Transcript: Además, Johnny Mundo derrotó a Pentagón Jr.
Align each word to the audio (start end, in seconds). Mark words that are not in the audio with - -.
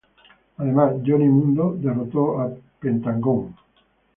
Además, 0.57 0.93
Johnny 1.05 1.29
Mundo 1.29 1.75
derrotó 1.79 2.39
a 2.41 2.51
Pentagón 2.79 3.49
Jr. 3.53 3.53